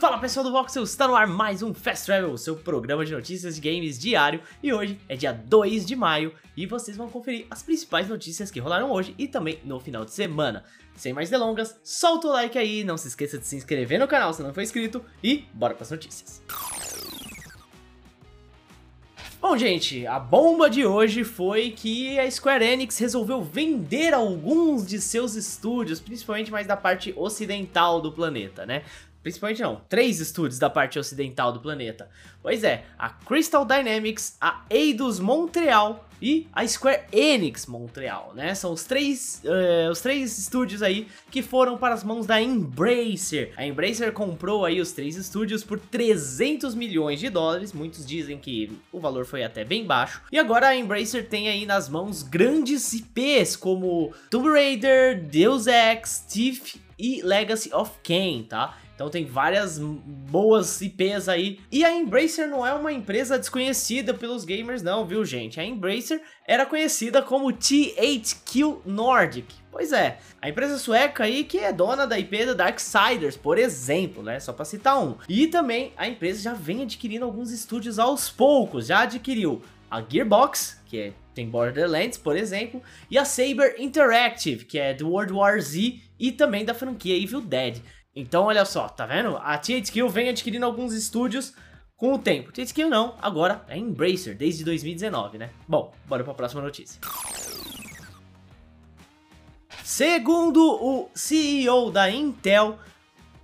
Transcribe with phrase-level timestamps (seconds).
[0.00, 3.56] Fala pessoal do Voxel, está no ar mais um Fast Travel, seu programa de notícias
[3.56, 7.62] de games diário e hoje é dia 2 de maio e vocês vão conferir as
[7.62, 10.64] principais notícias que rolaram hoje e também no final de semana.
[10.94, 14.32] Sem mais delongas, solta o like aí, não se esqueça de se inscrever no canal
[14.32, 16.42] se não for inscrito e bora para as notícias.
[19.38, 25.00] Bom, gente, a bomba de hoje foi que a Square Enix resolveu vender alguns de
[25.00, 28.82] seus estúdios, principalmente mais da parte ocidental do planeta, né?
[29.22, 32.08] Principalmente não, três estúdios da parte ocidental do planeta.
[32.42, 38.54] Pois é, a Crystal Dynamics, a Eidos Montreal e a Square Enix Montreal, né?
[38.54, 43.52] São os três, uh, os três estúdios aí que foram para as mãos da Embracer.
[43.56, 48.70] A Embracer comprou aí os três estúdios por 300 milhões de dólares, muitos dizem que
[48.92, 50.22] o valor foi até bem baixo.
[50.30, 56.24] E agora a Embracer tem aí nas mãos grandes IPs como Tomb Raider, Deus Ex,
[56.28, 58.76] Thief e Legacy of Kain, tá?
[59.00, 61.58] Então tem várias boas IPs aí.
[61.72, 65.58] E a Embracer não é uma empresa desconhecida pelos gamers não, viu gente?
[65.58, 69.54] A Embracer era conhecida como THQ Nordic.
[69.72, 74.22] Pois é, a empresa sueca aí que é dona da IP da Darksiders, por exemplo,
[74.22, 74.38] né?
[74.38, 75.16] Só pra citar um.
[75.26, 78.88] E também a empresa já vem adquirindo alguns estúdios aos poucos.
[78.88, 84.78] Já adquiriu a Gearbox, que é, tem Borderlands, por exemplo, e a Saber Interactive, que
[84.78, 87.80] é do World War Z e também da franquia Evil Dead.
[88.14, 89.36] Então, olha só, tá vendo?
[89.36, 91.54] A THQ vem adquirindo alguns estúdios
[91.96, 92.50] com o tempo.
[92.50, 95.50] THQ não, agora é Embracer, desde 2019, né?
[95.68, 97.00] Bom, bora pra próxima notícia.
[99.84, 102.78] Segundo o CEO da Intel,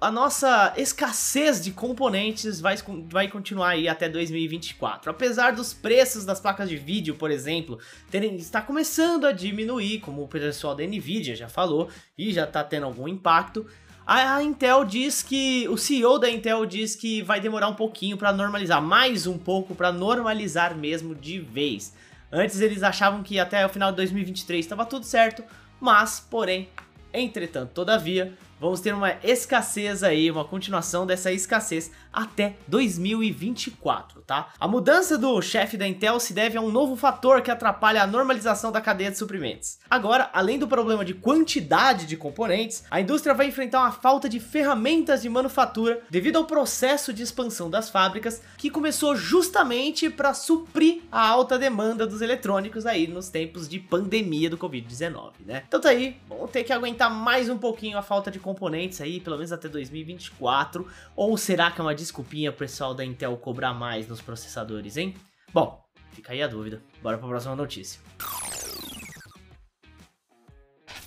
[0.00, 2.76] a nossa escassez de componentes vai,
[3.08, 5.10] vai continuar aí até 2024.
[5.10, 7.78] Apesar dos preços das placas de vídeo, por exemplo,
[8.10, 12.62] terem, está começando a diminuir, como o pessoal da Nvidia já falou, e já está
[12.62, 13.66] tendo algum impacto,
[14.06, 18.32] a Intel diz que o CEO da Intel diz que vai demorar um pouquinho para
[18.32, 21.94] normalizar, mais um pouco para normalizar mesmo de vez.
[22.30, 25.42] Antes eles achavam que até o final de 2023 estava tudo certo,
[25.80, 26.68] mas, porém,
[27.12, 34.48] entretanto, todavia, vamos ter uma escassez aí, uma continuação dessa escassez até 2024, tá?
[34.58, 38.06] A mudança do chefe da Intel se deve a um novo fator que atrapalha a
[38.06, 39.78] normalização da cadeia de suprimentos.
[39.90, 44.38] Agora, além do problema de quantidade de componentes, a indústria vai enfrentar uma falta de
[44.38, 51.02] ferramentas de manufatura devido ao processo de expansão das fábricas que começou justamente para suprir
[51.10, 55.64] a alta demanda dos eletrônicos aí nos tempos de pandemia do Covid-19, né?
[55.66, 59.18] Então tá aí, vamos ter que aguentar mais um pouquinho a falta de componentes aí,
[59.18, 63.72] pelo menos até 2024, ou será que é uma desculpinha pro pessoal da Intel cobrar
[63.72, 65.14] mais nos processadores, hein?
[65.52, 65.82] Bom,
[66.12, 66.82] fica aí a dúvida.
[67.02, 68.00] Bora pra próxima notícia.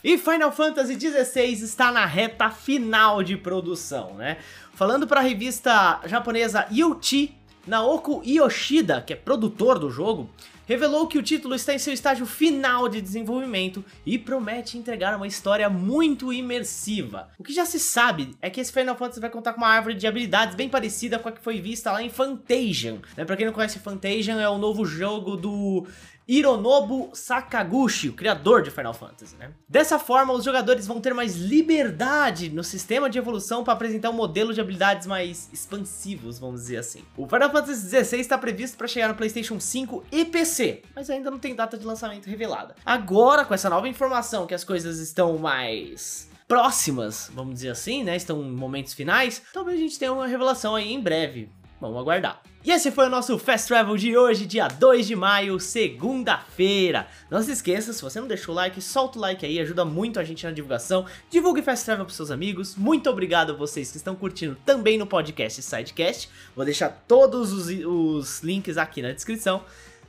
[0.03, 4.37] E Final Fantasy XVI está na reta final de produção, né?
[4.73, 7.35] Falando para a revista japonesa Youchi,
[7.67, 10.29] Naoko Yoshida, que é produtor do jogo,
[10.67, 15.25] revelou que o título está em seu estágio final de desenvolvimento e promete entregar uma
[15.25, 17.29] história muito imersiva.
[17.39, 19.95] O que já se sabe é que esse Final Fantasy vai contar com uma árvore
[19.95, 22.99] de habilidades bem parecida com a que foi vista lá em Fantasian.
[23.15, 23.23] Né?
[23.23, 25.87] Pra quem não conhece Fantasian, é o novo jogo do
[26.27, 29.51] Hironobu Sakaguchi, o criador de Final Fantasy, né?
[29.67, 34.13] Dessa forma, os jogadores vão ter mais liberdade no sistema de evolução para apresentar um
[34.13, 37.01] modelo de habilidades mais expansivos, vamos dizer assim.
[37.15, 40.56] O Final Fantasy XVI está previsto para chegar no PlayStation 5 e PC,
[40.95, 42.75] mas ainda não tem data de lançamento revelada.
[42.85, 48.15] Agora, com essa nova informação que as coisas estão mais próximas, vamos dizer assim, né?
[48.15, 51.49] Estão em momentos finais, talvez a gente tenha uma revelação aí em breve.
[51.79, 52.41] Vamos aguardar.
[52.67, 57.07] E esse foi o nosso Fast Travel de hoje, dia 2 de maio, segunda-feira.
[57.29, 60.19] Não se esqueça, se você não deixou o like, solta o like aí, ajuda muito
[60.19, 61.05] a gente na divulgação.
[61.29, 62.75] Divulgue Fast Travel para seus amigos.
[62.75, 66.29] Muito obrigado a vocês que estão curtindo também no podcast Sidecast.
[66.55, 69.63] Vou deixar todos os, os links aqui na descrição.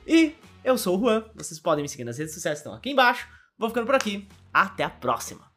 [0.09, 3.27] E eu sou o Juan, vocês podem me seguir nas redes sociais estão aqui embaixo.
[3.55, 5.48] Vou ficando por aqui, até a próxima.